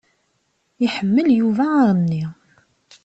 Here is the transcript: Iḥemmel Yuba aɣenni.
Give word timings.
Iḥemmel 0.85 1.27
Yuba 1.37 1.65
aɣenni. 1.79 2.23